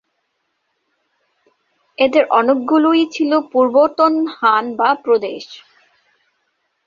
[1.97, 5.45] এদের অনেকগুলোই ছিল পূর্বতন হান বা প্রদেশ।